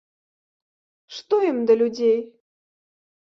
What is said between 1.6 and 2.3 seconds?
да людзей?